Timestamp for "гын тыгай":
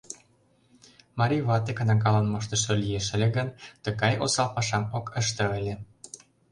3.35-4.13